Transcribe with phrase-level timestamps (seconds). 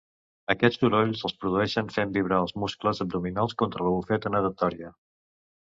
[0.53, 4.93] Aquests sorolls els produeixen fent vibrar els muscles abdominals contra la bufeta natatòria.